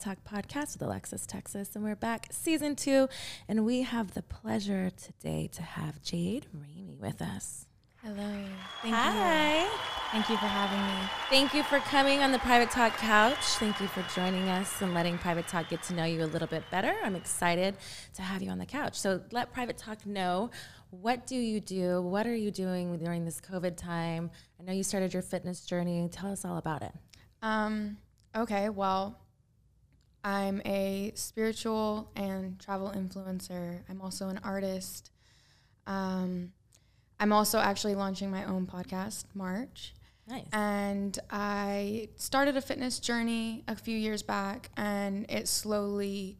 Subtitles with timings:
[0.00, 3.08] Talk Podcast with Alexis Texas, and we're back season two.
[3.48, 7.66] And we have the pleasure today to have Jade Ramey with us.
[8.04, 8.44] Hello.
[8.82, 9.62] Thank Hi.
[9.62, 9.68] You.
[10.10, 11.08] Thank you for having me.
[11.30, 13.38] Thank you for coming on the Private Talk couch.
[13.38, 16.48] Thank you for joining us and letting Private Talk get to know you a little
[16.48, 16.94] bit better.
[17.04, 17.76] I'm excited
[18.14, 18.98] to have you on the couch.
[18.98, 20.50] So let Private Talk know
[20.90, 22.02] what do you do?
[22.02, 24.30] What are you doing during this COVID time?
[24.60, 26.08] I know you started your fitness journey.
[26.12, 26.92] Tell us all about it.
[27.40, 27.96] Um,
[28.36, 29.18] okay, well,
[30.24, 33.80] I'm a spiritual and travel influencer.
[33.88, 35.10] I'm also an artist.
[35.86, 36.52] Um,
[37.18, 39.94] I'm also actually launching my own podcast, March.
[40.28, 40.46] Nice.
[40.52, 46.38] And I started a fitness journey a few years back, and it slowly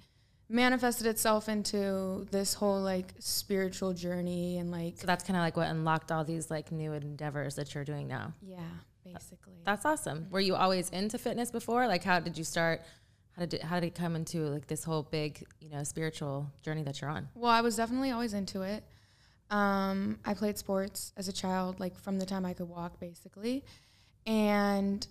[0.48, 5.56] manifested itself into this whole like spiritual journey and like So that's kind of like
[5.56, 8.34] what unlocked all these like new endeavors that you're doing now.
[8.42, 8.60] yeah
[9.02, 10.26] basically That's awesome.
[10.30, 11.86] Were you always into fitness before?
[11.86, 12.82] Like, how did you start?
[13.36, 16.50] How did it, how did it come into like this whole big you know spiritual
[16.62, 17.28] journey that you're on?
[17.34, 18.84] Well, I was definitely always into it.
[19.50, 23.64] Um, I played sports as a child, like from the time I could walk, basically.
[24.26, 25.06] And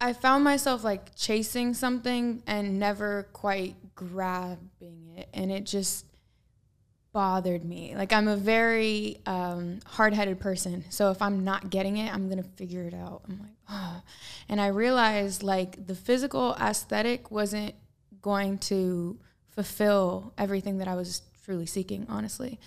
[0.00, 5.28] I found myself like chasing something and never quite grabbing it.
[5.32, 6.06] And it just
[7.12, 7.94] bothered me.
[7.96, 10.84] Like, I'm a very um, hard headed person.
[10.90, 13.22] So if I'm not getting it, I'm going to figure it out.
[13.28, 14.02] I'm like, oh.
[14.48, 17.74] And I realized like the physical aesthetic wasn't
[18.20, 22.60] going to fulfill everything that I was truly seeking, honestly.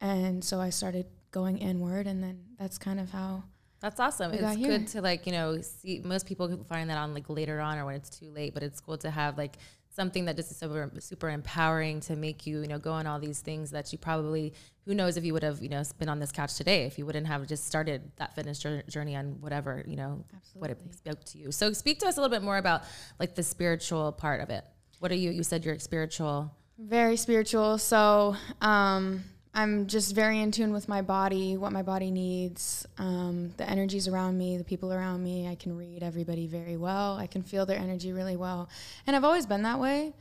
[0.00, 3.44] And so I started going inward, and then that's kind of how.
[3.80, 4.32] That's awesome.
[4.32, 4.68] It's here.
[4.68, 6.00] good to like you know see.
[6.04, 8.80] Most people find that on like later on or when it's too late, but it's
[8.80, 9.56] cool to have like
[9.96, 13.18] something that just is super super empowering to make you you know go on all
[13.18, 14.52] these things that you probably
[14.84, 17.06] who knows if you would have you know been on this couch today if you
[17.06, 20.22] wouldn't have just started that fitness journey on whatever you know
[20.54, 21.52] what it spoke to you.
[21.52, 22.82] So speak to us a little bit more about
[23.18, 24.64] like the spiritual part of it.
[24.98, 25.30] What are you?
[25.30, 26.52] You said you're spiritual.
[26.78, 27.78] Very spiritual.
[27.78, 29.24] So um,
[29.56, 34.06] I'm just very in tune with my body, what my body needs, um, the energies
[34.06, 35.48] around me, the people around me.
[35.48, 37.16] I can read everybody very well.
[37.16, 38.68] I can feel their energy really well.
[39.06, 40.12] And I've always been that way,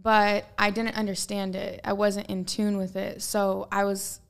[0.00, 1.82] but I didn't understand it.
[1.84, 3.20] I wasn't in tune with it.
[3.20, 4.20] So I was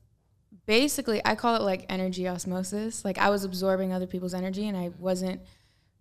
[0.66, 3.04] basically, I call it like energy osmosis.
[3.04, 5.40] Like I was absorbing other people's energy and I wasn't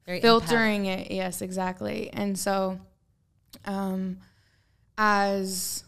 [0.07, 2.79] Very filtering it yes exactly and so
[3.65, 4.17] um
[4.97, 5.83] as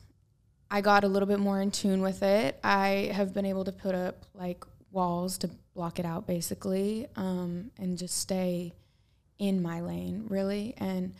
[0.71, 3.71] i got a little bit more in tune with it i have been able to
[3.71, 8.73] put up like walls to block it out basically um and just stay
[9.37, 11.13] in my lane really and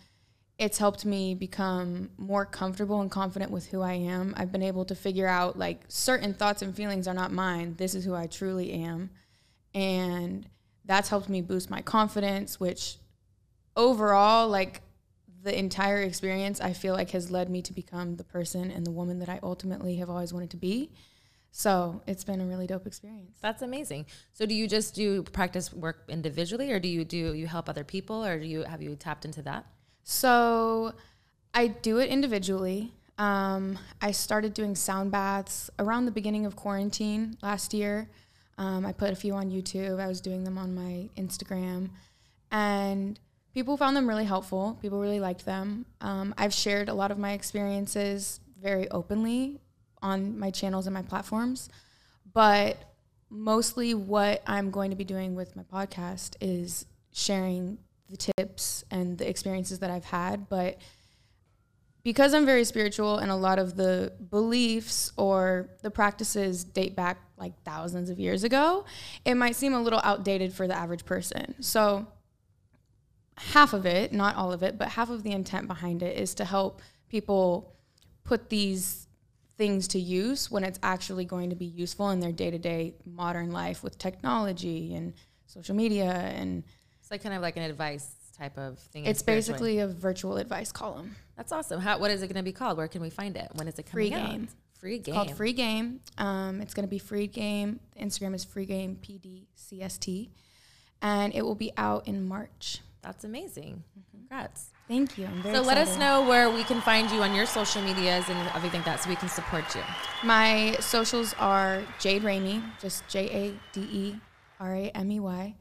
[0.59, 4.34] it's helped me become more comfortable and confident with who I am.
[4.36, 7.76] I've been able to figure out like certain thoughts and feelings are not mine.
[7.78, 9.09] This is who I truly am.
[9.74, 10.46] And
[10.84, 12.98] that's helped me boost my confidence, which
[13.78, 14.82] overall, like
[15.44, 18.92] the entire experience, I feel like has led me to become the person and the
[18.92, 20.92] woman that I ultimately have always wanted to be.
[21.52, 23.38] So it's been a really dope experience.
[23.42, 24.06] That's amazing.
[24.34, 27.84] So do you just do practice work individually or do you do you help other
[27.84, 29.66] people or do you have you tapped into that?
[30.04, 30.94] So
[31.54, 32.94] I do it individually.
[33.18, 38.10] Um, I started doing sound baths around the beginning of quarantine last year.
[38.58, 40.00] Um, I put a few on YouTube.
[40.00, 41.90] I was doing them on my Instagram,
[42.52, 43.20] and
[43.59, 44.80] people found them really helpful.
[44.81, 45.86] People really liked them.
[46.00, 49.59] Um, I've shared a lot of my experiences very openly
[50.02, 51.68] on my channels and my platforms,
[52.34, 52.78] but
[53.30, 59.18] mostly what I'm going to be doing with my podcast is sharing the tips and
[59.18, 60.78] the experiences that I've had, but
[62.02, 67.18] because I'm very spiritual and a lot of the beliefs or the practices date back
[67.38, 68.86] like thousands of years ago,
[69.26, 71.56] it might seem a little outdated for the average person.
[71.62, 72.08] So,
[73.40, 76.34] half of it, not all of it, but half of the intent behind it is
[76.36, 77.74] to help people
[78.24, 79.08] put these
[79.58, 82.94] things to use when it's actually going to be useful in their day to day
[83.06, 85.14] modern life with technology and
[85.47, 86.64] social media and
[87.02, 89.06] It's like kind of like an advice type of thing.
[89.06, 91.16] it's basically a virtual advice column.
[91.35, 91.82] That's awesome.
[91.82, 92.78] How what is it going to be called?
[92.78, 93.50] Where can we find it?
[93.56, 94.32] When is it Free coming out?
[94.32, 94.47] Game.
[94.80, 95.14] Free game.
[95.16, 96.00] called Free Game.
[96.18, 97.82] Um, it's going to be Free Game.
[98.00, 100.30] Instagram is Free Game PDCST,
[101.02, 102.80] and it will be out in March.
[103.01, 103.84] That's amazing.
[104.11, 104.72] Congrats.
[104.87, 105.25] Thank you.
[105.25, 108.28] I'm very So let us know where we can find you on your social medias
[108.29, 109.81] and everything that so we can support you.
[110.23, 114.16] My socials are Jade Ramey, just J A D E
[114.59, 115.55] R A M E Y.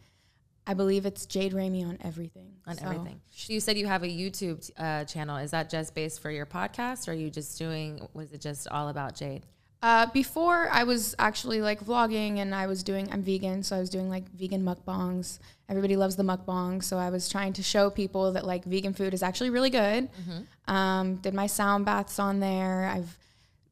[0.66, 2.52] I believe it's Jade Ramey on everything.
[2.66, 3.20] On So, everything.
[3.30, 5.38] So you said you have a YouTube uh, channel.
[5.38, 8.68] Is that just based for your podcast or are you just doing was it just
[8.68, 9.46] all about Jade?
[9.80, 13.78] Uh, before I was actually like vlogging and I was doing, I'm vegan, so I
[13.78, 15.38] was doing like vegan mukbangs.
[15.68, 19.14] Everybody loves the mukbang, so I was trying to show people that like vegan food
[19.14, 20.08] is actually really good.
[20.66, 22.90] Um, did my sound baths on there.
[22.92, 23.16] I've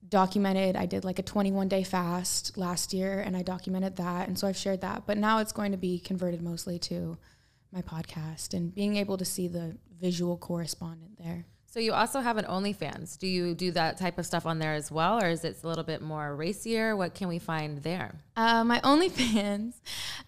[0.09, 4.29] documented, I did like a 21 day fast last year and I documented that.
[4.29, 5.03] And so I've shared that.
[5.07, 7.19] But now it's going to be converted mostly to
[7.73, 11.47] my podcast and being able to see the visual correspondent there.
[11.69, 13.19] So you also have an OnlyFans.
[13.19, 15.69] Do you do that type of stuff on there as well, or is it a
[15.69, 16.97] little bit more racier?
[16.97, 18.15] What can we find there?
[18.37, 19.75] Uh, my OnlyFans,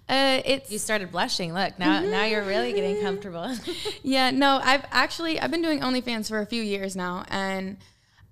[0.09, 1.55] uh, it's You started blushing.
[1.55, 3.57] Look now, now you're really getting comfortable.
[4.03, 4.31] yeah.
[4.31, 7.79] No, I've actually I've been doing OnlyFans for a few years now, and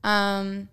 [0.05, 0.69] um,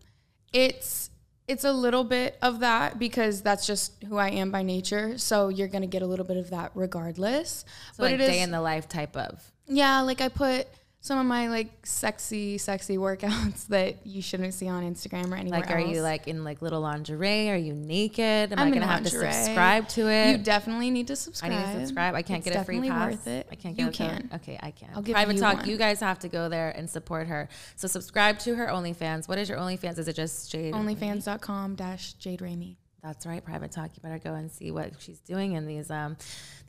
[0.52, 1.12] it's
[1.48, 5.18] it's a little bit of that because that's just who I am by nature.
[5.18, 7.64] So you're gonna get a little bit of that regardless.
[7.94, 9.42] so like day in the life type of.
[9.66, 10.68] Yeah, like I put
[11.06, 15.60] some of my like sexy, sexy workouts that you shouldn't see on Instagram or anywhere
[15.60, 15.90] Like, are else.
[15.94, 17.50] you like in like little lingerie?
[17.50, 18.54] Are you naked?
[18.54, 20.32] Am I'm I in gonna have to subscribe to it?
[20.32, 21.52] You definitely need to subscribe.
[21.52, 22.16] I need to subscribe.
[22.16, 23.12] I can't It's get a free pass.
[23.12, 23.48] worth it.
[23.52, 24.30] I can't You get a can.
[24.36, 24.90] Okay, I can.
[24.96, 25.58] I'll give Private you talk.
[25.58, 25.68] one.
[25.70, 27.50] You guys have to go there and support her.
[27.76, 29.28] So subscribe to her OnlyFans.
[29.28, 29.98] What is your OnlyFans?
[30.00, 30.74] Is it just Jade?
[30.74, 32.78] Onlyfans.com dash Jade Ramey.
[33.04, 33.92] That's right, private talk.
[33.96, 36.16] You better go and see what she's doing in these um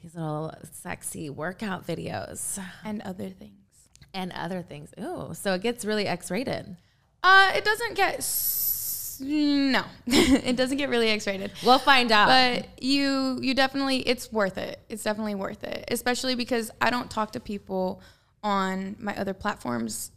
[0.03, 3.53] these little sexy workout videos and other things.
[4.15, 4.95] And other things.
[5.01, 6.77] Ooh, so it gets really X rated.
[7.23, 11.53] Uh, it doesn't get s- no, it doesn't get really X-rated.
[11.65, 12.27] We'll find out.
[12.27, 14.81] But you you definitely it's worth it.
[14.89, 18.03] It's definitely worth it, especially because I don't talk to people
[18.43, 20.11] on my other platforms.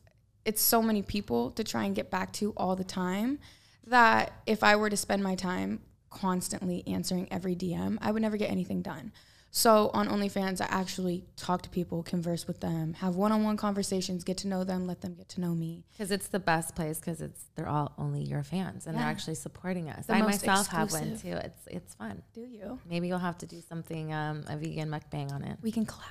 [0.46, 3.40] It's so many people to try and get back to all the time
[3.86, 8.36] that if I were to spend my time constantly answering every DM, I would never
[8.38, 9.12] get anything done.
[9.52, 14.38] So on OnlyFans, I actually talk to people, converse with them, have one-on-one conversations, get
[14.40, 15.84] to know them, let them get to know me.
[15.92, 19.36] because it's the best place because it's they're all only your fans and they're actually
[19.36, 20.06] supporting us.
[20.06, 21.32] The I myself have one too.
[21.32, 22.22] It's it's fun.
[22.34, 22.80] Do you?
[22.90, 25.58] Maybe you'll have to do something um, a vegan mukbang on it.
[25.62, 26.04] We can collab.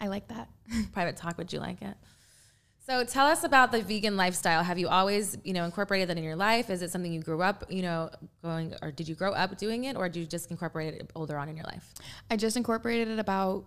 [0.00, 0.48] I like that.
[0.92, 1.96] private talk would you like it
[2.86, 6.24] so tell us about the vegan lifestyle have you always you know incorporated that in
[6.24, 8.10] your life is it something you grew up you know
[8.42, 11.36] going or did you grow up doing it or did you just incorporate it older
[11.36, 11.94] on in your life
[12.30, 13.64] I just incorporated it about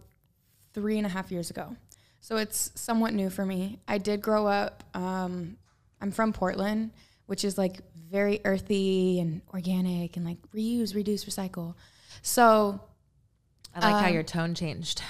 [0.74, 1.76] three and a half years ago.
[2.22, 3.80] So it's somewhat new for me.
[3.88, 5.58] I did grow up, um,
[6.02, 6.92] I'm from Portland,
[7.28, 7.80] which is like
[8.10, 11.76] very earthy and organic and like reuse, reduce, recycle.
[12.22, 12.82] So
[13.76, 15.02] i like how Um, your tone changed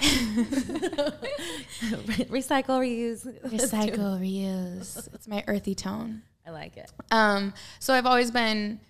[2.30, 5.08] recycle reuse recycle, reuse.
[5.14, 6.22] It's my earthy tone.
[6.46, 8.80] i like it Um, so I've always been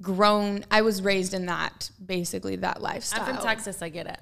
[0.00, 0.64] grown.
[0.70, 3.22] I was raised in that, basically that lifestyle.
[3.22, 4.20] i'm from texas i get it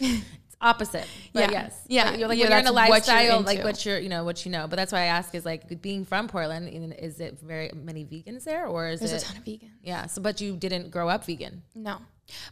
[0.00, 1.50] it's opposite but Yeah.
[1.50, 2.10] yes Yeah.
[2.10, 4.24] But you're like Yeah, you're in a that's what lifestyle like what you're you know
[4.24, 6.68] what you know but that's why i ask is like being from portland
[6.98, 9.70] is it very many vegans there or is There's a ton of vegans.
[9.82, 11.98] yeah so but you didn't grow up vegan No.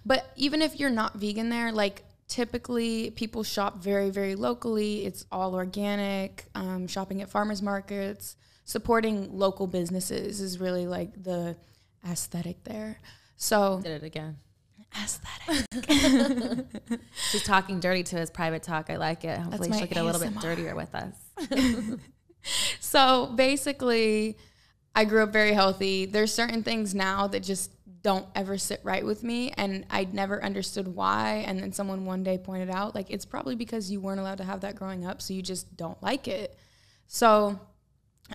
[0.04, 5.04] But even if you're not vegan there, like typically people shop very, very locally.
[5.04, 6.44] It's all organic.
[6.54, 11.56] Um, shopping at farmers markets, supporting local businesses is really like the
[12.08, 13.00] aesthetic there.
[13.36, 14.36] So did it again
[14.96, 16.66] aesthetic.
[17.30, 18.90] She's talking dirty to his private talk.
[18.90, 19.38] I like it.
[19.38, 21.14] Hopefully, she'll get a little bit dirtier with us.
[22.80, 24.38] So basically,
[24.94, 26.06] I grew up very healthy.
[26.06, 27.70] There's certain things now that just
[28.08, 31.44] don't ever sit right with me, and I'd never understood why.
[31.46, 34.44] And then someone one day pointed out, like, it's probably because you weren't allowed to
[34.44, 36.56] have that growing up, so you just don't like it.
[37.06, 37.60] So,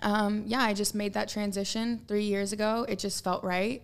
[0.04, 2.86] um, yeah, I just made that transition three years ago.
[2.88, 3.82] It just felt right.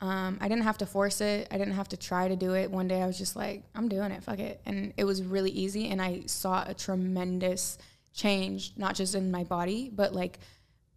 [0.00, 1.48] Um, I didn't have to force it.
[1.50, 2.70] I didn't have to try to do it.
[2.70, 4.62] One day I was just like, I'm doing it, fuck it.
[4.64, 5.90] And it was really easy.
[5.90, 7.76] And I saw a tremendous
[8.14, 10.38] change, not just in my body, but like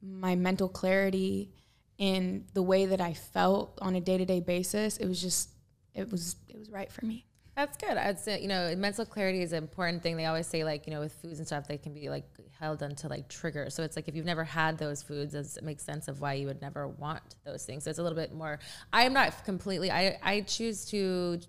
[0.02, 1.52] my mental clarity
[2.00, 4.98] in the way that I felt on a day to day basis.
[4.98, 5.50] It was just,
[5.94, 7.26] it was, it was right for me.
[7.56, 7.98] That's good.
[7.98, 10.16] I'd say, you know, mental clarity is an important thing.
[10.16, 12.24] They always say, like, you know, with foods and stuff, they can be like
[12.58, 13.76] held onto like triggers.
[13.76, 16.48] So it's like if you've never had those foods, it makes sense of why you
[16.48, 17.84] would never want those things.
[17.84, 18.60] So it's a little bit more.
[18.94, 19.92] I am not completely.
[19.92, 21.40] I I choose to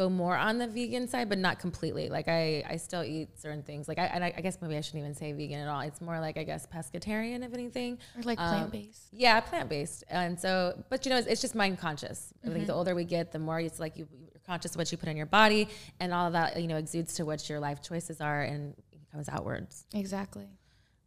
[0.00, 2.08] go more on the vegan side, but not completely.
[2.08, 3.86] Like I, I still eat certain things.
[3.86, 5.80] Like I, and I, I guess maybe I shouldn't even say vegan at all.
[5.80, 7.98] It's more like I guess pescatarian, if anything.
[8.16, 9.08] Or like Um, plant based.
[9.12, 10.04] Yeah, plant based.
[10.08, 12.32] And so, but you know, it's, it's just mind conscious.
[12.44, 14.90] I think the older we get, the more it's like you, you're conscious of what
[14.90, 15.68] you put in your body,
[16.00, 18.74] and all of that, you know, exudes to what your life choices are and
[19.12, 19.86] comes outwards.
[19.92, 20.48] Exactly.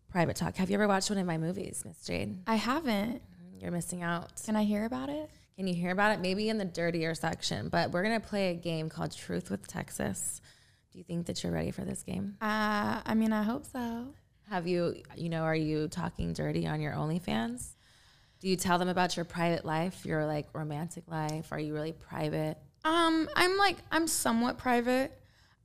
[0.09, 0.55] Private talk.
[0.57, 2.37] Have you ever watched one of my movies, Miss Jade?
[2.45, 3.21] I haven't.
[3.59, 4.41] You're missing out.
[4.45, 5.29] Can I hear about it?
[5.55, 6.19] Can you hear about it?
[6.19, 9.67] Maybe in the dirtier section, but we're going to play a game called Truth with
[9.67, 10.41] Texas.
[10.91, 12.37] Do you think that you're ready for this game?
[12.41, 14.07] Uh, I mean, I hope so.
[14.49, 17.73] Have you, you know, are you talking dirty on your OnlyFans?
[18.39, 21.47] Do you tell them about your private life, your like romantic life?
[21.51, 22.57] Are you really private?
[22.83, 25.17] Um, I'm like I'm somewhat private.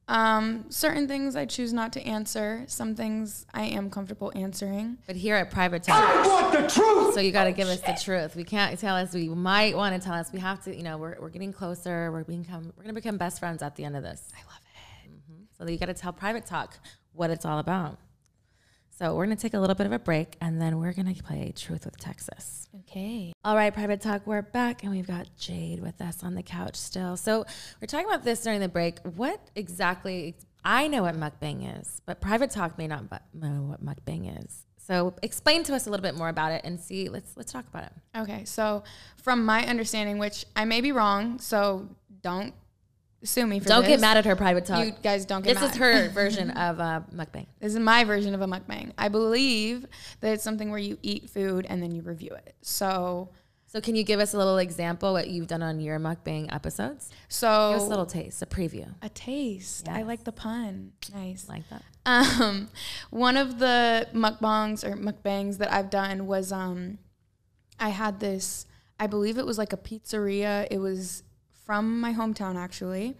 [0.08, 2.64] Um, certain things I choose not to answer.
[2.66, 4.96] Some things I am comfortable answering.
[5.06, 7.14] But here at Private Talk, I want the truth.
[7.14, 8.34] so you got to give us the truth.
[8.34, 9.12] We can't tell us.
[9.12, 10.32] We might want to tell us.
[10.32, 10.74] We have to.
[10.74, 12.10] You know, we're, we're getting closer.
[12.10, 14.22] We're become we're gonna become best friends at the end of this.
[14.34, 14.68] I love it.
[15.58, 16.78] So you got to tell Private Talk
[17.12, 17.98] what it's all about.
[18.98, 21.52] So we're gonna take a little bit of a break, and then we're gonna play
[21.54, 22.68] Truth with Texas.
[22.80, 23.32] Okay.
[23.44, 26.74] All right, Private Talk, we're back, and we've got Jade with us on the couch
[26.74, 27.16] still.
[27.16, 27.44] So
[27.80, 28.98] we're talking about this during the break.
[29.14, 30.34] What exactly?
[30.64, 34.66] I know what mukbang is, but Private Talk may not know what mukbang is.
[34.78, 37.08] So explain to us a little bit more about it, and see.
[37.08, 37.92] Let's let's talk about it.
[38.16, 38.44] Okay.
[38.46, 38.82] So
[39.22, 41.88] from my understanding, which I may be wrong, so
[42.20, 42.52] don't
[43.22, 43.90] sue me for Don't this.
[43.90, 44.84] get mad at her, Private Talk.
[44.86, 45.64] You guys don't get mad.
[45.70, 45.96] this mad.
[45.96, 47.46] is her version of uh, mukbang.
[47.60, 48.92] This is my version of a mukbang.
[48.96, 49.86] I believe
[50.20, 52.54] that it's something where you eat food and then you review it.
[52.62, 53.30] So,
[53.66, 57.10] So can you give us a little example what you've done on your mukbang episodes?
[57.28, 58.94] so Give us a little taste, a preview.
[59.02, 59.88] a taste.
[59.88, 60.06] I Yes.
[60.06, 60.92] like the pun.
[61.14, 61.46] Nice.
[61.48, 61.82] I like that.
[62.06, 62.68] Um,
[63.10, 66.98] one of the mukbangs or mukbangs that I've done was um,
[67.80, 68.64] I had this.
[68.98, 70.66] I believe it was like a pizzeria.
[70.70, 71.22] It was
[71.68, 73.14] from my hometown actually,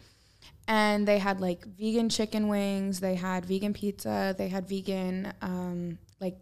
[0.66, 2.98] and they had like vegan chicken wings.
[2.98, 4.34] They had vegan pizza.
[4.38, 6.38] They had vegan um, like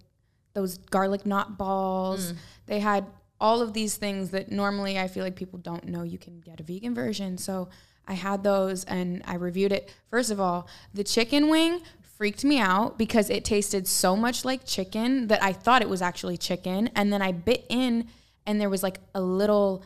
[0.54, 2.32] those garlic knot balls.
[2.66, 3.06] They had
[3.40, 6.60] all of these things that normally I feel like people don't know you can get
[6.60, 7.38] a vegan version.
[7.38, 7.70] So
[8.06, 9.92] I had those and I reviewed it.
[10.08, 11.80] First of all, the chicken wing
[12.16, 16.02] freaked me out because it tasted so much like chicken that I thought it was
[16.02, 16.88] actually chicken.
[16.94, 18.06] And then I bit in
[18.46, 19.84] and there was like a little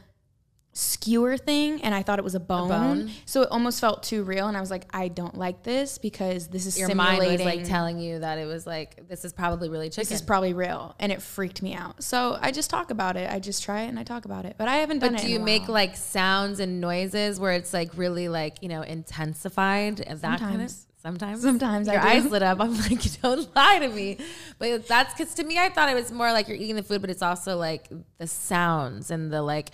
[0.72, 2.68] skewer thing and I thought it was a bone.
[2.68, 3.10] bone?
[3.24, 6.48] So it almost felt too real and I was like, I don't like this because
[6.48, 9.68] this is Your mind was like telling you that it was like this is probably
[9.68, 10.02] really chicken.
[10.08, 12.02] this is probably real and it freaked me out.
[12.02, 13.30] So I just talk about it.
[13.30, 14.54] I just try it and I talk about it.
[14.58, 15.22] But I haven't done But it.
[15.22, 18.68] But do you a make like sounds and noises where it's like really like you
[18.68, 20.70] know intensified and that kind of
[21.02, 21.40] Sometimes.
[21.40, 22.60] sometimes Sometimes I your eyes lit up.
[22.60, 24.18] I'm like, don't lie to me.
[24.58, 27.00] But that's because to me, I thought it was more like you're eating the food,
[27.00, 29.70] but it's also like the sounds and the like.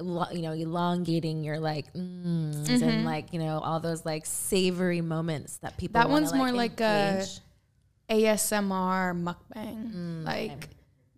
[0.00, 5.58] You know, elongating your like mm, and like you know all those like savory moments
[5.58, 6.00] that people.
[6.00, 6.08] Mm-hmm.
[6.08, 7.40] That one's more like a- engage.
[8.10, 10.24] ASMR mukbang.
[10.24, 10.68] like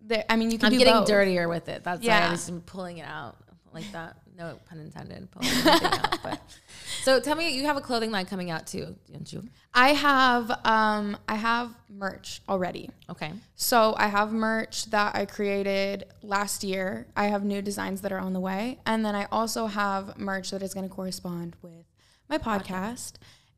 [0.03, 1.09] there I mean you can I'm getting both.
[1.09, 1.85] dirtier with it.
[1.85, 2.27] That's why Yeah.
[2.27, 3.37] I'm just pulling it out
[3.73, 4.17] like that.
[4.43, 5.29] No pun intended.
[5.37, 6.23] Out.
[6.23, 6.41] But
[7.05, 9.45] so tell me, you have a clothing line coming out too, don't you?
[9.75, 12.91] I have um I have merch already.
[13.09, 13.33] Okay.
[13.55, 17.07] So I have merch that I created last year.
[17.17, 18.79] I have new designs that are on the way.
[18.85, 21.87] And then I also have merch that is going to correspond with
[22.29, 23.13] my podcast.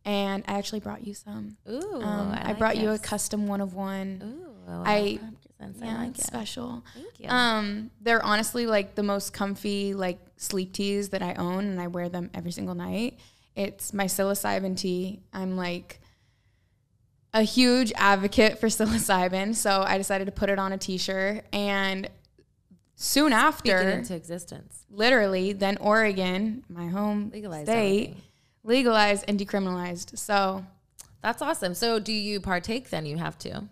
[0.04, 1.56] And I actually brought you some.
[1.68, 4.20] Ooh, Um, I, like brought you a custom one of one.
[4.22, 5.18] Ooh, I- I
[5.80, 6.24] Yeah, like it.
[6.24, 6.84] special.
[6.94, 7.28] Thank you.
[7.28, 11.86] Um, they're honestly like the most comfy like sleep tees that I own, and I
[11.86, 13.18] wear them every single night.
[13.56, 15.20] It's my psilocybin tee.
[15.32, 16.00] I'm like
[17.32, 21.44] a huge advocate for psilocybin, so I decided to put it on a t-shirt.
[21.52, 22.08] And
[22.96, 24.84] soon after, into existence.
[24.90, 28.22] literally, then Oregon, my home Legalize state, everything.
[28.62, 30.18] legalized and decriminalized.
[30.18, 30.64] So
[31.22, 31.74] That's awesome.
[31.74, 32.90] So do you partake?
[32.90, 33.64] Then you have to,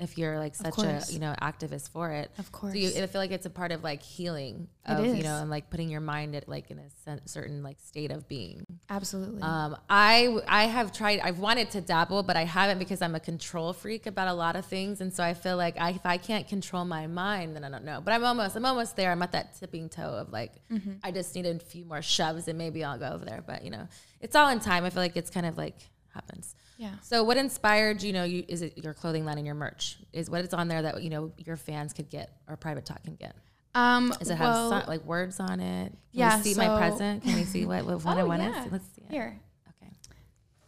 [0.00, 2.30] if you're like such a you know activist for it.
[2.38, 2.96] Of So you, course.
[3.02, 5.88] I feel like it's a part of like healing of you know and like putting
[5.88, 8.64] your mind at like in a certain like state of being.
[8.88, 11.20] absolutely, Um, I I have tried.
[11.20, 14.56] I've wanted to dabble, but I haven't because I'm a control freak about a lot
[14.56, 17.62] of things, and so I feel like I, if I can't control my mind, then
[17.64, 18.00] I don't know.
[18.04, 19.12] But I'm almost I'm almost there.
[19.12, 20.92] I'm at that tipping toe of like Mm-hmm.
[21.02, 23.42] I just need a few more shoves, and maybe I'll go over there.
[23.46, 23.86] But you know,
[24.20, 24.84] it's all in time.
[24.84, 25.76] I feel like it's kind of like
[26.14, 26.54] happens.
[26.76, 26.94] yeah.
[27.02, 30.28] So what inspired you know you is it your clothing line and your merch is
[30.30, 33.14] what is on there that you know your fans could get or private talk can
[33.16, 33.34] get.
[33.74, 35.90] Um, Does it have well, some, like words on it?
[35.90, 37.22] Can yeah, we see my present?
[37.22, 38.64] Can we see what what one Oh, one yeah.
[38.66, 38.72] is?
[38.72, 39.10] Let's see it.
[39.12, 39.38] here.
[39.80, 39.92] Okay.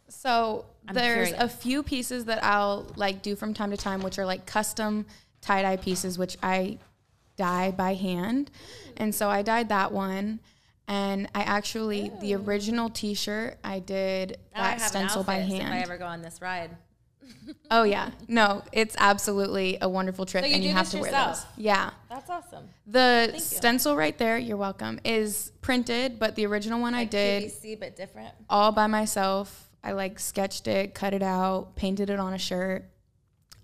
[0.07, 1.43] So I'm there's curious.
[1.43, 5.05] a few pieces that I'll like do from time to time, which are like custom
[5.41, 6.77] tie dye pieces, which I
[7.35, 8.51] dye by hand.
[8.97, 10.39] And so I dyed that one.
[10.87, 15.63] And I actually, the original t shirt, I did that stencil by hand.
[15.63, 16.71] If I ever go on this ride,
[17.71, 18.11] oh, yeah.
[18.27, 20.43] No, it's absolutely a wonderful trip.
[20.43, 21.45] So you and you have to wear those.
[21.57, 21.91] Yeah.
[22.09, 22.69] that's awesome.
[22.87, 23.39] The you.
[23.39, 27.95] stencil right there, you're welcome, is printed, but the original one I did QVC, but
[27.95, 28.33] different.
[28.49, 29.69] all by myself.
[29.83, 32.85] I like sketched it, cut it out, painted it on a shirt.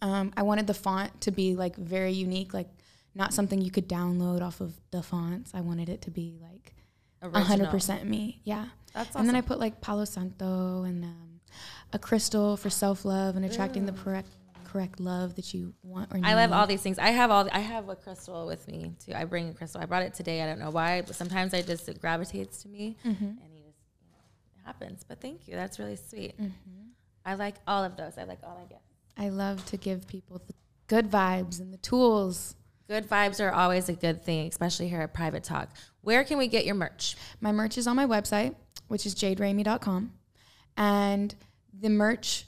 [0.01, 2.67] Um, I wanted the font to be like very unique, like
[3.15, 5.51] not something you could download off of the fonts.
[5.53, 6.73] I wanted it to be like
[7.21, 8.41] hundred percent me.
[8.43, 8.65] Yeah.
[8.93, 9.21] That's awesome.
[9.21, 11.39] And then I put like Palo Santo and um,
[11.93, 14.29] a crystal for self love and attracting the correct
[14.65, 16.25] correct love that you want or need.
[16.27, 16.99] I love all these things.
[16.99, 17.47] I have all.
[17.51, 19.13] I have a crystal with me too.
[19.15, 19.81] I bring a crystal.
[19.81, 20.41] I brought it today.
[20.41, 23.23] I don't know why, but sometimes I just it gravitates to me, Mm-hmm.
[23.25, 24.17] and you just you know,
[24.61, 25.03] it happens.
[25.07, 25.55] But thank you.
[25.55, 26.35] That's really sweet.
[27.25, 28.17] I like all of those.
[28.17, 28.81] I like all my gifts.
[29.17, 30.53] I love to give people the
[30.87, 32.55] good vibes and the tools.
[32.89, 35.69] Good vibes are always a good thing, especially here at Private Talk.
[36.01, 37.15] Where can we get your merch?
[37.39, 38.55] My merch is on my website,
[38.87, 40.11] which is jaderamey.com.
[40.75, 41.35] And
[41.71, 42.45] the merch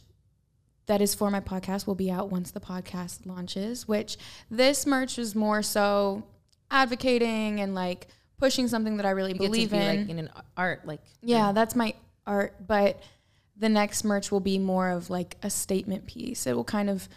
[0.88, 4.17] that is for my podcast will be out once the podcast launches, which
[4.50, 6.24] this merch is more so
[6.71, 8.07] advocating and like
[8.39, 10.00] pushing something that I really You believe be in.
[10.00, 11.93] like in an art, like yeah, that's my
[12.25, 13.00] art, but
[13.57, 16.48] the next merch will be more of like a statement piece.
[16.48, 17.07] It will kind of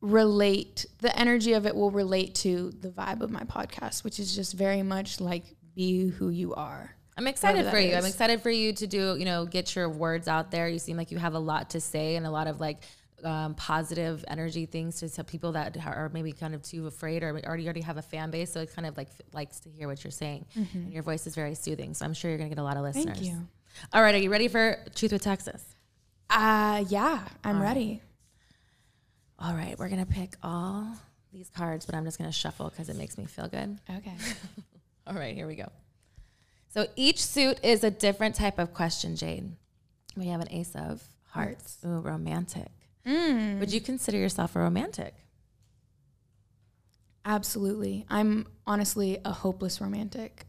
[0.00, 4.34] relate, the energy of it will relate to the vibe of my podcast, which is
[4.34, 6.94] just very much like be who you are.
[7.16, 7.96] I'm excited for you.
[7.96, 10.68] I'm excited for you to do, you know, get your words out there.
[10.68, 12.84] You seem like you have a lot to say and a lot of like
[13.24, 17.30] um, positive energy things to tell people that are maybe kind of too afraid or
[17.44, 18.52] already already have a fan base.
[18.52, 20.46] So it kind of like likes to hear what you're saying.
[20.54, 21.92] And your voice is very soothing.
[21.94, 23.18] So I'm sure you're gonna get a lot of listeners.
[23.18, 23.48] Thank you.
[23.92, 25.64] All right, are you ready for Truth with Texas?
[26.30, 28.00] Uh, yeah, I'm ready.
[29.38, 30.88] All right, we're gonna pick all
[31.32, 33.78] these cards, but I'm just gonna shuffle because it makes me feel good.
[33.88, 34.14] Okay.
[35.06, 35.70] All right, here we go.
[36.70, 39.52] So each suit is a different type of question, Jade.
[40.16, 41.78] We have an ace of hearts.
[41.86, 42.70] Ooh, romantic.
[43.06, 43.60] Mm.
[43.60, 45.14] Would you consider yourself a romantic?
[47.24, 48.06] Absolutely.
[48.08, 50.46] I'm honestly a hopeless romantic.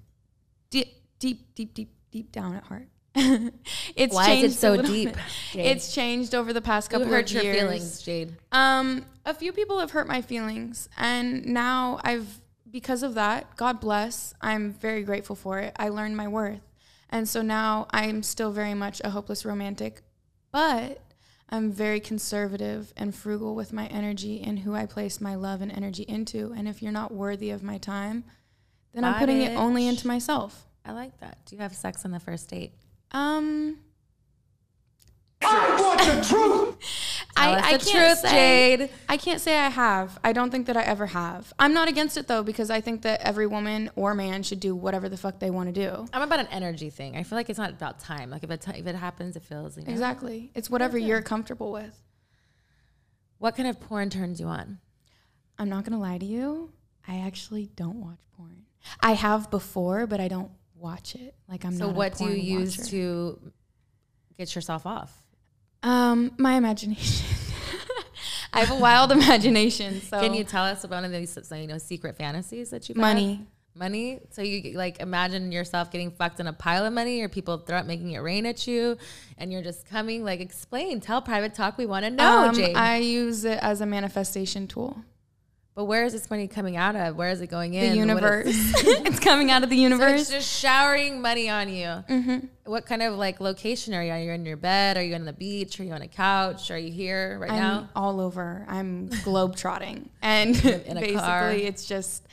[0.70, 0.88] Deep,
[1.20, 2.88] deep, deep, deep, deep down at heart.
[3.96, 5.16] it's Why is it so deep,
[5.54, 7.58] It's changed over the past Who couple hurt of your years.
[7.58, 8.36] feelings, Jade?
[8.52, 13.56] Um, a few people have hurt my feelings, and now I've because of that.
[13.56, 14.34] God bless.
[14.42, 15.76] I'm very grateful for it.
[15.78, 16.62] I learned my worth,
[17.10, 20.02] and so now I'm still very much a hopeless romantic,
[20.52, 21.02] but
[21.50, 25.72] I'm very conservative and frugal with my energy and who I place my love and
[25.72, 26.54] energy into.
[26.56, 28.24] And if you're not worthy of my time,
[28.94, 30.68] then I'm Bye, putting it only into myself.
[30.86, 31.40] I like that.
[31.46, 32.74] Do you have sex on the first date?
[33.12, 33.78] Um,
[35.42, 36.76] I want the truth.
[37.38, 38.90] I, us I the can't truth, say, Jade.
[39.08, 40.20] I can't say I have.
[40.24, 41.54] I don't think that I ever have.
[41.58, 44.76] I'm not against it though because I think that every woman or man should do
[44.76, 46.06] whatever the fuck they want to do.
[46.12, 47.16] I'm about an energy thing.
[47.16, 48.30] I feel like it's not about time.
[48.30, 49.78] Like if it if it happens, it feels.
[49.78, 49.92] You know?
[49.92, 50.52] Exactly.
[50.54, 51.98] It's whatever you're comfortable with.
[53.38, 54.80] What kind of porn turns you on?
[55.58, 56.72] I'm not gonna lie to you.
[57.08, 58.66] I actually don't watch porn.
[59.00, 61.36] I have before, but I don't watch it.
[61.48, 62.92] Like I'm So what do you use watcher.
[62.92, 63.52] to
[64.38, 65.14] get yourself off?
[65.84, 67.26] Um, my imagination.
[68.54, 70.02] I have a wild imagination.
[70.02, 72.98] So Can you tell us about one of these you know secret fantasies that you've
[72.98, 73.48] money?
[73.76, 74.20] Money.
[74.32, 77.82] So you like imagine yourself getting fucked in a pile of money, or people throw
[77.84, 78.98] making it rain at you,
[79.38, 80.24] and you're just coming.
[80.24, 81.78] Like explain, tell private talk.
[81.78, 82.76] We want to know, um.
[82.76, 84.98] I use it as a manifestation tool.
[85.80, 87.16] But where is this money coming out of?
[87.16, 87.92] Where is it going in?
[87.92, 88.48] The universe.
[88.52, 90.22] it's coming out of the So universe.
[90.24, 91.86] it's just showering money on you.
[91.86, 92.38] Mm-hmm.
[92.66, 94.12] What kind of like location are you?
[94.12, 94.98] Are you in your bed?
[94.98, 95.80] Are you on the beach?
[95.80, 96.70] Are you on a couch?
[96.70, 97.90] Are you here right I'm now?
[97.96, 98.66] all over.
[98.68, 101.52] I'm globe trotting, and basically, car.
[101.52, 102.28] it's just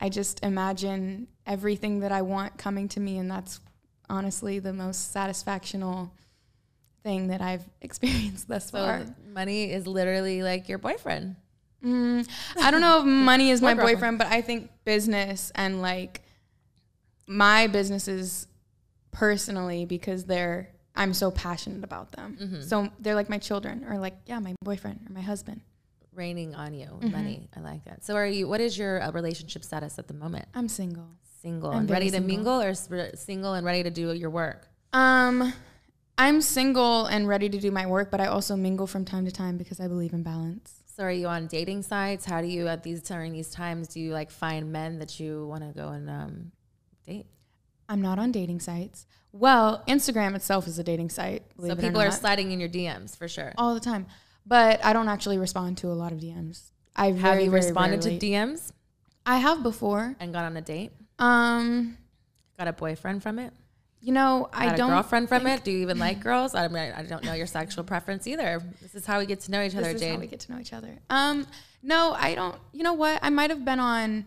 [0.00, 3.60] I just imagine everything that I want coming to me, and that's
[4.10, 6.10] honestly the most satisfactional
[7.04, 9.06] thing that I've experienced thus So far.
[9.32, 11.36] money is literally like your boyfriend.
[11.84, 12.28] Mm,
[12.60, 13.96] I don't know if money is my girlfriend.
[13.96, 16.22] boyfriend, but I think business and like
[17.26, 18.46] my businesses
[19.10, 22.36] personally because they're I'm so passionate about them.
[22.40, 22.60] Mm-hmm.
[22.62, 25.60] So they're like my children or like yeah, my boyfriend or my husband.
[26.14, 27.12] Raining on you, Mm-hmm.
[27.12, 27.48] money.
[27.56, 28.04] I like that.
[28.04, 28.48] So, are you?
[28.48, 30.46] What is your uh, relationship status at the moment?
[30.52, 31.10] I'm single.
[31.40, 34.66] Single I'm and ready to mingle, or re- single and ready to do your work?
[34.92, 35.52] Um
[36.20, 39.30] I'm single and ready to do my work, but I also mingle from time to
[39.30, 40.77] time because I believe in balance.
[40.98, 42.24] So, are you on dating sites?
[42.24, 45.46] How do you at these during these times do you like find men that you
[45.46, 46.52] want to go and um,
[47.06, 47.26] date?
[47.88, 49.06] I'm not on dating sites.
[49.30, 51.44] Well, Instagram itself is a dating site.
[51.64, 53.52] so people are sliding in your DMs for sure.
[53.56, 54.06] all the time.
[54.44, 56.72] But I don't actually respond to a lot of DMs.
[56.96, 58.72] I Have very, you very responded rarely- to DMs
[59.24, 60.16] I have before.
[60.18, 60.90] and got on a date?
[61.20, 61.96] Um,
[62.58, 63.52] Got a boyfriend from it?
[64.00, 64.90] You know, I a don't.
[64.90, 65.64] girlfriend from it?
[65.64, 66.54] Do you even like girls?
[66.54, 68.62] I mean, I don't know your sexual preference either.
[68.80, 70.14] This is how we get to know each other, This is Jade.
[70.14, 70.98] how we get to know each other.
[71.10, 71.46] Um,
[71.82, 72.56] no, I don't.
[72.72, 73.18] You know what?
[73.22, 74.26] I might have been on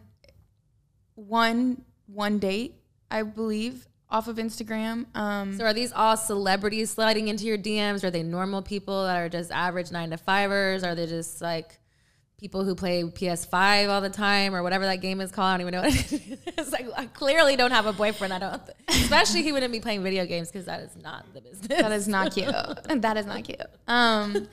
[1.15, 2.75] one one date,
[3.09, 5.05] I believe, off of Instagram.
[5.15, 8.03] Um, So are these all celebrities sliding into your DMs?
[8.03, 10.83] Are they normal people that are just average nine to fivers?
[10.83, 11.79] Are they just like
[12.41, 15.47] people who play PS5 all the time or whatever that game is called?
[15.47, 15.81] I don't even know.
[15.87, 16.37] What it is.
[16.57, 18.33] It's like I clearly don't have a boyfriend.
[18.33, 18.61] I don't.
[18.89, 21.67] Especially he wouldn't be playing video games because that is not the business.
[21.67, 22.47] that is not cute.
[23.01, 23.61] that is not cute.
[23.87, 24.47] Um,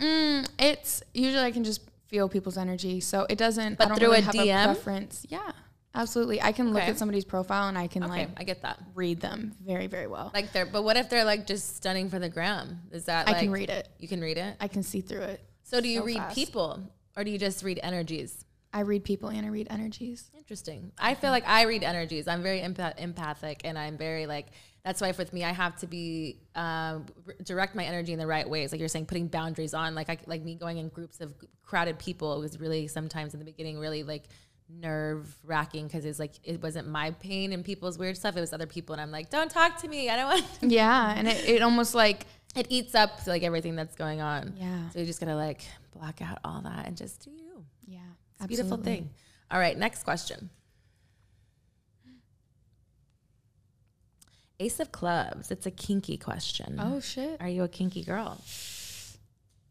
[0.00, 3.78] Mm, it's usually I can just feel people's energy, so it doesn't.
[3.78, 4.64] But I don't through really a have DM?
[4.64, 5.24] preference.
[5.28, 5.52] Yeah,
[5.94, 6.42] absolutely.
[6.42, 6.90] I can look Okay.
[6.90, 8.80] at somebody's profile and I can Okay, like I get that.
[8.96, 10.32] read them very, very well.
[10.34, 12.80] Like they're, but what if they're like just stunning for the gram?
[12.90, 13.88] Is that I like can read it.
[14.00, 14.56] You can read it.
[14.60, 15.40] I can see through it.
[15.62, 16.34] So do you so read fast.
[16.34, 18.44] people or do you just read energies?
[18.72, 20.30] I read people and I read energies.
[20.36, 20.90] Interesting.
[20.98, 22.26] I feel like I read energies.
[22.26, 24.48] I'm very empath- empathic, and I'm very like.
[24.84, 28.26] That's why with me, I have to be um, r- direct my energy in the
[28.26, 28.70] right ways.
[28.70, 29.94] Like you're saying, putting boundaries on.
[29.94, 33.46] Like I, like me going in groups of crowded people was really sometimes in the
[33.46, 34.24] beginning really like
[34.68, 38.36] nerve wracking because it's like it wasn't my pain and people's weird stuff.
[38.36, 40.10] It was other people, and I'm like, don't talk to me.
[40.10, 40.44] I don't want.
[40.62, 44.54] Yeah, and it, it almost like It eats up like everything that's going on.
[44.56, 44.88] Yeah.
[44.90, 45.62] So you just gotta like
[45.96, 47.64] block out all that and just do you.
[47.86, 47.98] yeah,
[48.36, 49.10] It's a beautiful thing.
[49.50, 50.50] All right, next question.
[54.60, 55.50] Ace of Clubs.
[55.50, 56.76] It's a kinky question.
[56.78, 57.40] Oh shit.
[57.40, 58.40] Are you a kinky girl?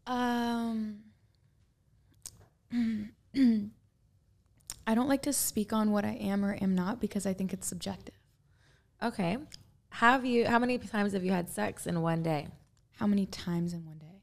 [0.06, 0.98] Um,
[4.86, 7.54] I don't like to speak on what I am or am not because I think
[7.54, 8.14] it's subjective.
[9.02, 9.38] Okay.
[9.90, 10.46] Have you?
[10.46, 12.48] How many times have you had sex in one day?
[12.98, 14.22] How many times in one day?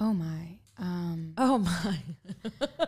[0.00, 0.58] Oh my.
[0.78, 1.98] Um, Oh my!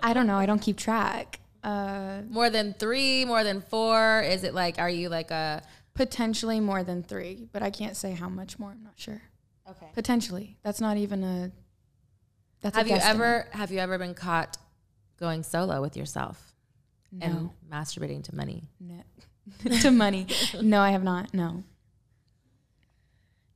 [0.03, 0.37] I don't know.
[0.37, 1.41] I don't keep track.
[1.65, 3.25] Uh, more than three?
[3.25, 4.21] More than four?
[4.21, 4.79] Is it like?
[4.79, 5.63] Are you like a?
[5.95, 8.73] potentially more than three, but I can't say how much more.
[8.73, 9.23] I'm not sure.
[9.71, 9.87] Okay.
[9.95, 10.59] Potentially.
[10.63, 11.53] That's not even a.
[12.61, 13.47] That's Have a you ever?
[13.53, 14.59] Have you ever been caught
[15.19, 16.53] going solo with yourself
[17.11, 17.25] No.
[17.27, 18.65] and masturbating to money?
[18.79, 19.01] no.
[19.81, 20.27] to money.
[20.61, 21.33] No, I have not.
[21.33, 21.63] No.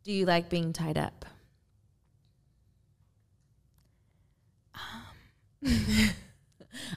[0.05, 1.25] Do you like being tied up?
[4.75, 5.71] Um.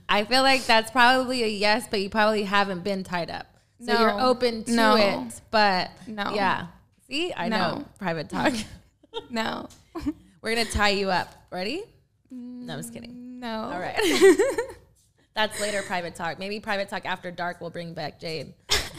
[0.10, 3.48] I feel like that's probably a yes, but you probably haven't been tied up.
[3.84, 4.96] So you're open to No.
[4.96, 6.34] it, but No.
[6.36, 6.68] yeah.
[7.08, 8.54] See, I know private talk.
[9.30, 9.68] No.
[10.42, 11.28] We're gonna tie you up.
[11.52, 11.84] Ready?
[12.34, 13.40] Mm, no, I'm just kidding.
[13.42, 13.64] No.
[13.64, 14.00] All right.
[15.36, 16.40] That's later private talk.
[16.40, 18.54] Maybe private talk after dark will bring back Jade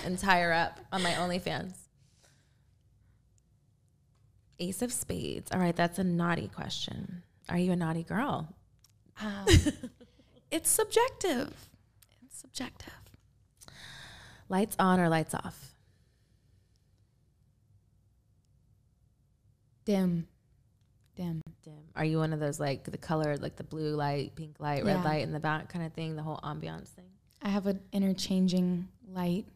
[0.05, 1.73] and tie her up on my OnlyFans.
[4.59, 5.51] Ace of Spades.
[5.53, 7.23] All right, that's a naughty question.
[7.49, 8.55] Are you a naughty girl?
[9.21, 9.47] Um,
[10.51, 11.53] it's subjective.
[12.25, 12.93] It's subjective.
[14.49, 15.75] Lights on or lights off?
[19.85, 20.27] Dim.
[21.17, 21.43] Dim.
[21.65, 21.75] Dim.
[21.97, 24.99] Are you one of those like the color, like the blue light, pink light, red
[24.99, 25.05] Yeah.
[25.05, 27.07] light in the back kind of thing, the whole ambiance thing?
[27.43, 29.47] I have an interchanging light.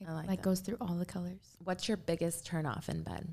[0.00, 0.44] It I like like that.
[0.44, 1.56] goes through all the colors.
[1.62, 3.28] What's your biggest turn off in bed?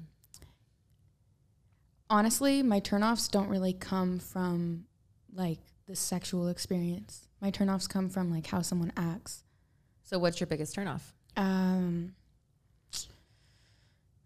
[2.10, 4.86] Honestly, my turnoffs don't really come from
[5.34, 7.28] like the sexual experience.
[7.42, 9.44] My turnoffs come from like how someone acts.
[10.04, 11.14] So, what's your biggest turn off?
[11.36, 12.16] Um,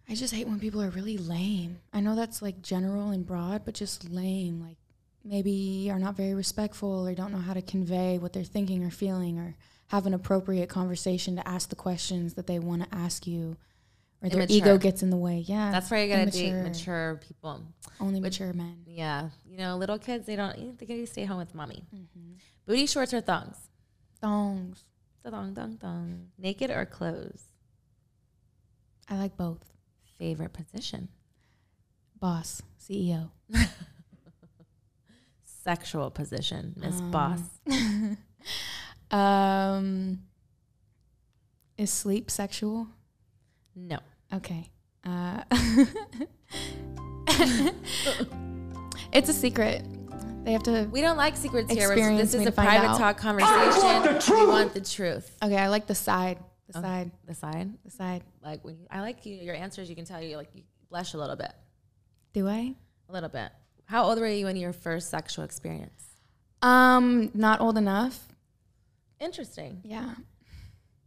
[0.08, 1.80] I just hate when people are really lame.
[1.94, 4.62] I know that's like general and broad, but just lame.
[4.62, 4.78] Like
[5.24, 8.90] maybe are not very respectful or don't know how to convey what they're thinking or
[8.90, 9.56] feeling or
[9.88, 13.58] have an appropriate conversation to ask the questions that they want to ask you
[14.24, 14.56] or their Immature.
[14.58, 15.40] ego gets in the way.
[15.48, 15.72] Yeah.
[15.72, 17.66] That's why you gotta date mature people.
[18.00, 18.84] Only mature men.
[18.86, 21.84] Yeah, you know, little kids they don't they gotta stay home with mommy.
[21.94, 22.34] Mm-hmm.
[22.66, 23.58] Booty shorts or thongs?
[24.22, 24.84] Thongs.
[25.24, 26.28] Thong, thong, thong.
[26.38, 27.44] Naked or clothes?
[29.10, 29.72] I like both.
[30.18, 31.10] Favorite position?
[32.20, 33.30] Boss, CEO.
[35.46, 37.40] Sexual position, Miss Um, Boss.
[39.12, 40.20] Um,
[41.78, 42.88] is sleep sexual?
[43.88, 44.00] No.
[44.34, 44.70] Okay.
[45.04, 45.42] Uh,
[49.12, 49.84] it's a secret.
[50.44, 50.88] They have to.
[50.92, 51.94] We don't like secrets here.
[52.16, 52.98] This is a private out.
[52.98, 53.82] talk conversation.
[53.82, 55.36] want the We want the truth.
[55.44, 56.40] Okay, I like the side.
[56.70, 56.88] The Okay.
[56.88, 57.12] side.
[57.28, 57.70] The side.
[57.84, 58.24] The side.
[58.44, 59.90] Like when you, I like you, your answers.
[59.90, 61.52] You can tell you like you blush a little bit,
[62.34, 62.76] Do I?
[63.10, 63.52] a little bit.
[63.86, 66.06] How old were you in your first sexual experience?
[66.62, 68.28] Um, not old enough.
[69.20, 69.82] Interesting.
[69.84, 70.14] Yeah.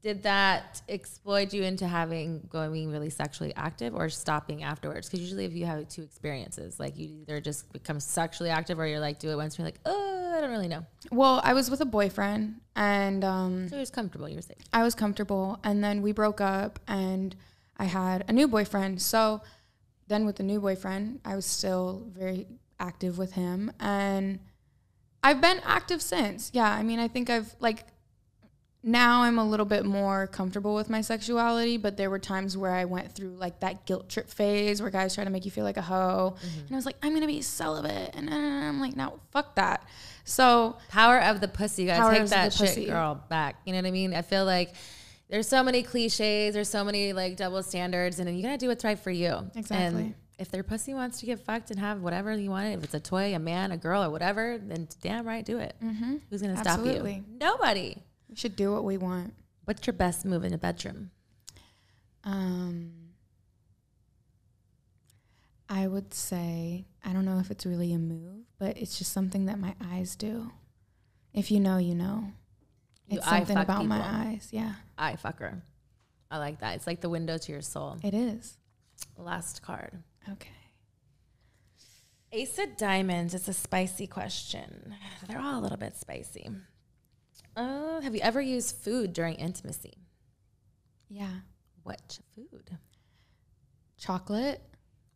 [0.04, 5.08] Did that exploit you into having going being really sexually active or stopping afterwards?
[5.08, 8.86] Because usually, if you have two experiences, like you either just become sexually active or
[8.86, 10.84] you're like do it once, and you're like, oh, I don't really know.
[11.10, 14.28] Well, I was with a boyfriend, and um, So it was comfortable.
[14.28, 14.58] You were safe.
[14.74, 17.34] I was comfortable, and then we broke up, and
[17.78, 19.00] I had a new boyfriend.
[19.00, 19.40] So
[20.08, 22.46] then, with the new boyfriend, I was still very
[22.78, 24.40] active with him, and
[25.22, 26.50] I've been active since.
[26.52, 27.86] Yeah, I mean, I think I've like
[28.86, 32.72] now I'm a little bit more comfortable with my sexuality, but there were times where
[32.72, 35.64] I went through like that guilt trip phase where guys try to make you feel
[35.64, 39.20] like a hoe, and I was like, I'm gonna be celibate, and I'm like, no,
[39.30, 39.86] fuck that.
[40.24, 41.86] So Power of the pussy.
[41.88, 42.86] Power take of that the shit pussy.
[42.86, 43.56] girl back.
[43.64, 44.14] You know what I mean?
[44.14, 44.74] I feel like
[45.30, 46.54] there's so many cliches.
[46.54, 49.50] There's so many like double standards, and then you gotta do what's right for you.
[49.54, 50.02] Exactly.
[50.02, 52.94] And if their pussy wants to get fucked and have whatever you want, if it's
[52.94, 55.74] a toy, a man, a girl, or whatever, then damn right, do it.
[55.82, 56.16] Mm-hmm.
[56.28, 56.86] Who's gonna stop you?
[56.86, 57.14] Absolutely.
[57.14, 57.38] you?
[57.40, 57.96] Nobody.
[58.28, 59.34] We should do what we want.
[59.64, 61.10] What's your best move in the bedroom?
[62.24, 62.92] Um,
[65.68, 69.46] I would say I don't know if it's really a move, but it's just something
[69.46, 70.50] that my eyes do.
[71.32, 72.32] If you know, you know.
[73.08, 74.48] You It's eye something about my eyes.
[74.50, 75.60] Yeah, I fucker.
[76.30, 76.76] I like that.
[76.76, 77.98] It's like the window to your soul.
[78.02, 78.56] it is.
[79.18, 80.02] Last card.
[80.30, 80.50] Okay.
[82.32, 84.94] Ace of Diamonds is a spicy question.
[85.28, 86.50] They're all a little bit spicy.
[87.56, 89.94] Uh, have you ever used food during intimacy?
[91.08, 91.30] Yeah.
[91.82, 92.78] What food?
[93.98, 94.60] Chocolate.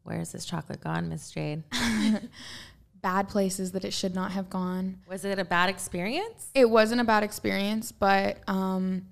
[0.04, 1.64] Where is this chocolate gone, Miss Jade?
[3.02, 4.98] Bad places that it should not have gone.
[5.08, 6.48] Was it a bad experience?
[6.54, 9.06] It wasn't a bad experience, but um,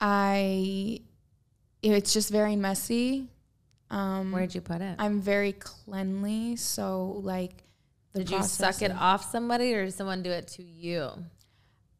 [0.00, 1.00] I.
[1.82, 3.28] It's just very messy.
[3.90, 4.96] Um, Where'd you put it?
[4.98, 7.64] I'm very cleanly, so like.
[8.12, 11.12] The Did you suck it off somebody or did someone do it to you?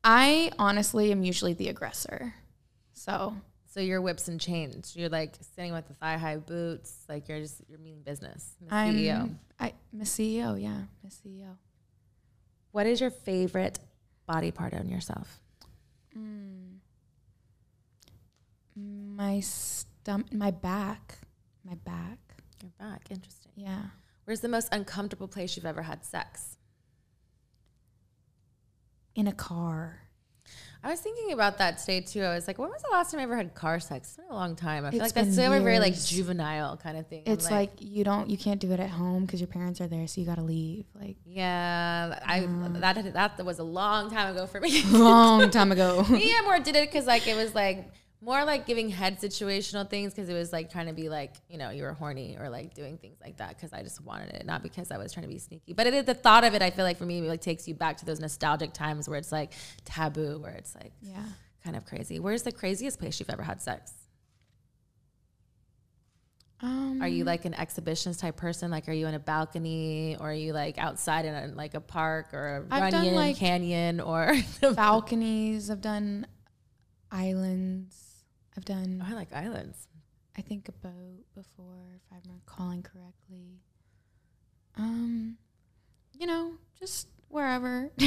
[0.05, 2.35] I honestly am usually the aggressor.
[2.93, 3.37] So
[3.67, 4.95] So you're whips and chains.
[4.97, 7.05] You're like sitting with the thigh high boots.
[7.09, 8.57] Like you're just you're meaning business.
[8.61, 9.35] Miss I'm CEO.
[9.59, 11.57] I Miss CEO, yeah, Miss CEO.
[12.73, 13.79] What is your favorite
[14.27, 15.41] body part on yourself?
[16.17, 16.79] Mm.
[18.77, 21.19] My stomach, my back,
[21.65, 22.19] my back.
[22.63, 23.03] Your back.
[23.11, 23.53] Interesting.
[23.57, 23.83] Yeah.
[24.25, 26.57] Where's the most uncomfortable place you've ever had sex?
[29.15, 29.99] In a car.
[30.85, 32.23] I was thinking about that today too.
[32.23, 34.09] I was like, when was the last time I ever had car sex?
[34.09, 34.85] It's been a long time.
[34.85, 37.23] I feel It's like that's been so very like juvenile kind of thing.
[37.25, 40.09] It's like, you don't, you can't do it at home because your parents are there,
[40.09, 40.87] so you got to leave.
[41.01, 42.81] Like yeah, I Mm.
[42.81, 44.83] that that was a long time ago for me.
[44.91, 46.05] long time ago.
[46.11, 47.89] me, I more did it because like it was like
[48.23, 51.59] more like giving head situational things because it was like trying to be like you
[51.59, 54.47] know you were horny or like doing things like that because I just wanted it,
[54.47, 55.73] not because I was trying to be sneaky.
[55.73, 56.63] But it is the thought of it.
[56.63, 59.19] I feel like for me, it like takes you back to those nostalgic times where
[59.19, 59.53] it's like
[59.85, 61.25] taboo, where it's like yeah.
[61.65, 62.21] kind of crazy.
[62.21, 63.93] Where's the craziest place you've ever had sex?
[66.63, 68.71] Um, Are you like an exhibitionist type person?
[68.71, 71.81] Like, are you in a balcony or are you like outside in a, like a
[71.81, 74.33] park or a runyon like, canyon or?
[74.75, 75.71] balconies?
[75.71, 76.25] I've done
[77.11, 78.12] islands.
[78.57, 79.89] I've done, I like islands.
[80.37, 83.61] I think, a boat before, if I'm recalling correctly.
[84.79, 85.37] Um,
[86.19, 87.91] you know, just wherever.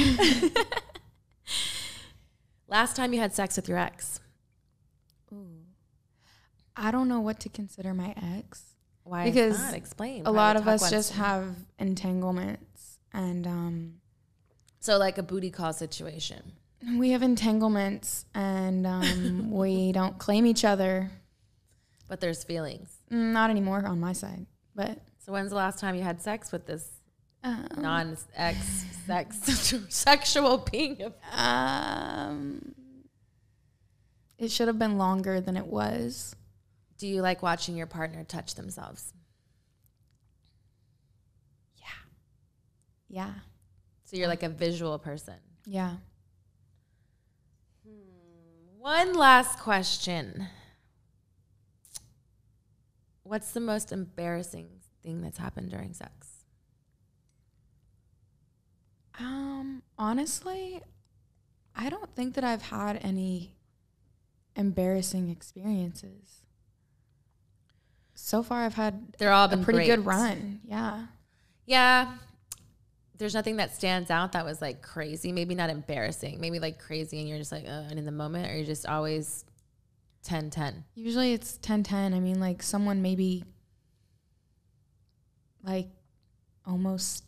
[2.68, 4.18] Last time you had sex with your ex,
[5.32, 5.60] Ooh.
[6.76, 8.74] I don't know what to consider my ex.
[9.04, 9.24] why?
[9.30, 9.74] Because that?
[9.74, 10.26] Explain.
[10.26, 13.94] A lot of us just have entanglements, and um,
[14.80, 16.52] So like a booty call situation.
[16.98, 21.10] We have entanglements, and um, we don't claim each other.
[22.08, 22.90] But there's feelings.
[23.10, 26.52] Mm, Not anymore on my side, but So when's the last time you had sex
[26.52, 26.88] with this
[27.42, 29.36] um, non-ex sex
[29.88, 31.12] sexual being?
[31.32, 32.74] um,
[34.38, 36.36] it should have been longer than it was.
[36.98, 39.12] Do you like watching your partner touch themselves?
[41.78, 41.86] Yeah.
[43.08, 43.32] Yeah,
[44.04, 45.34] So you're like a visual person.
[45.66, 45.96] yeah.
[48.86, 50.46] One last question.
[53.24, 54.68] What's the most embarrassing
[55.02, 56.44] thing that's happened during sex?
[59.18, 60.82] Um, honestly,
[61.74, 63.56] I don't think that I've had any
[64.54, 66.42] embarrassing experiences.
[68.14, 69.86] So far, I've had They're all a pretty great.
[69.86, 70.60] good run.
[70.64, 71.06] Yeah.
[71.64, 72.18] Yeah.
[73.18, 75.32] There's nothing that stands out that was like crazy.
[75.32, 76.40] Maybe not embarrassing.
[76.40, 78.86] Maybe like crazy and you're just like, uh, and in the moment, or you're just
[78.86, 79.44] always
[80.24, 80.84] 10 10.
[80.94, 82.14] Usually it's 10 10.
[82.14, 83.44] I mean, like someone maybe
[85.62, 85.88] like
[86.66, 87.24] almost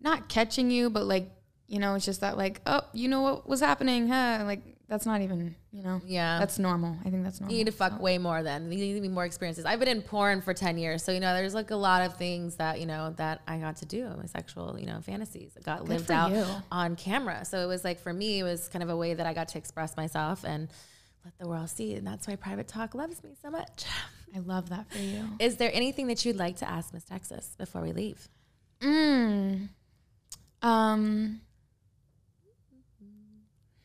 [0.00, 1.30] not catching you, but like,
[1.66, 4.42] you know, it's just that, like, oh, you know what was happening, huh?
[4.44, 6.38] Like, that's not even, you know, Yeah.
[6.38, 6.98] that's normal.
[7.02, 7.50] I think that's normal.
[7.56, 7.98] you need to fuck so.
[8.02, 8.70] way more then.
[8.70, 9.64] You need to be more experiences.
[9.64, 11.02] I've been in porn for 10 years.
[11.02, 13.76] So, you know, there's like a lot of things that, you know, that I got
[13.76, 14.06] to do.
[14.18, 16.44] My sexual, you know, fantasies got Good lived out you.
[16.70, 17.46] on camera.
[17.46, 19.48] So it was like, for me, it was kind of a way that I got
[19.48, 20.68] to express myself and
[21.24, 21.94] let the world see.
[21.94, 23.86] And that's why Private Talk loves me so much.
[24.36, 25.24] I love that for you.
[25.40, 28.28] Is there anything that you'd like to ask Miss Texas before we leave?
[28.82, 29.70] Mm.
[30.60, 31.40] Um.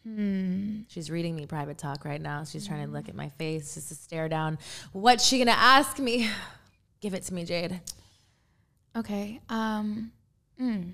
[0.03, 0.46] Hmm.
[0.97, 2.43] She's reading me private talk right now.
[2.43, 4.57] She's trying to look at my face just to stare down.
[4.93, 6.27] What's she gonna ask me?
[7.01, 7.79] Give it to me, Jade.
[8.95, 9.39] Okay.
[9.47, 10.11] Um.
[10.59, 10.93] mm.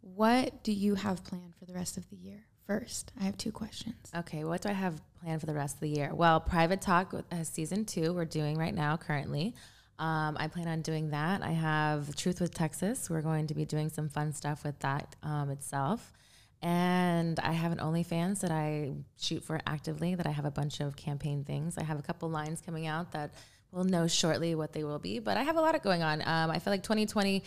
[0.00, 2.46] What do you have planned for the rest of the year?
[2.66, 4.10] First, I have two questions.
[4.16, 6.14] Okay, what do I have planned for the rest of the year?
[6.14, 9.54] Well, private talk uh, season two we're doing right now currently.
[9.98, 11.42] Um, I plan on doing that.
[11.42, 13.10] I have Truth with Texas.
[13.10, 16.10] We're going to be doing some fun stuff with that um, itself.
[16.62, 20.80] And I have an OnlyFans that I shoot for actively, that I have a bunch
[20.80, 21.76] of campaign things.
[21.76, 23.34] I have a couple lines coming out that
[23.72, 25.18] we'll know shortly what they will be.
[25.18, 26.22] But I have a lot of going on.
[26.22, 27.42] Um, I feel like 2020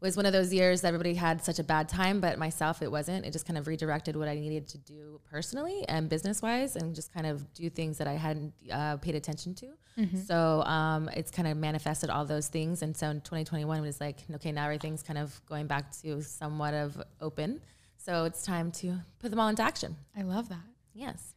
[0.00, 2.90] was one of those years that everybody had such a bad time, but myself, it
[2.90, 3.26] wasn't.
[3.26, 6.94] It just kind of redirected what I needed to do personally and business wise, and
[6.94, 9.66] just kind of do things that I hadn't uh, paid attention to.
[9.98, 10.20] Mm-hmm.
[10.20, 12.82] So um, it's kind of manifested all those things.
[12.82, 16.22] And so in 2021, it was like, okay, now everything's kind of going back to
[16.22, 17.60] somewhat of open.
[18.02, 19.96] So it's time to put them all into action.
[20.16, 20.64] I love that.
[20.94, 21.34] Yes.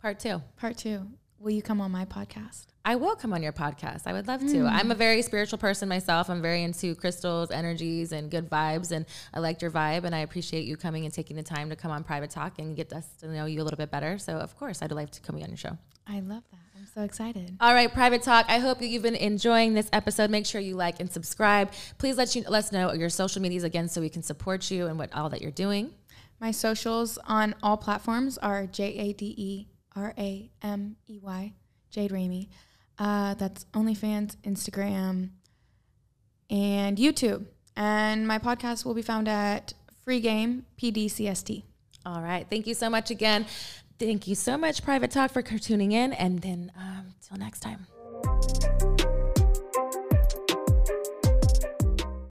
[0.00, 0.42] Part two.
[0.56, 1.06] Part two.
[1.38, 2.66] Will you come on my podcast?
[2.84, 4.06] I will come on your podcast.
[4.06, 4.46] I would love to.
[4.46, 4.72] Mm.
[4.72, 6.30] I'm a very spiritual person myself.
[6.30, 8.90] I'm very into crystals, energies, and good vibes.
[8.90, 10.04] And I liked your vibe.
[10.04, 12.74] And I appreciate you coming and taking the time to come on Private Talk and
[12.74, 14.18] get us to know you a little bit better.
[14.18, 15.76] So, of course, I'd like to come on your show.
[16.06, 16.57] I love that.
[16.94, 17.56] So excited.
[17.60, 18.46] All right, Private Talk.
[18.48, 20.30] I hope that you've been enjoying this episode.
[20.30, 21.70] Make sure you like and subscribe.
[21.98, 24.86] Please let you let us know your social medias again so we can support you
[24.86, 25.92] and what all that you're doing.
[26.40, 31.52] My socials on all platforms are J A D E R A M E Y,
[31.90, 32.48] Jade Ramey.
[32.98, 35.30] Uh, that's OnlyFans, Instagram,
[36.50, 37.46] and YouTube.
[37.76, 41.64] And my podcast will be found at Free Game PDCST.
[42.06, 42.46] All right.
[42.48, 43.46] Thank you so much again.
[43.98, 46.12] Thank you so much, Private Talk, for tuning in.
[46.12, 47.86] And then um, till next time.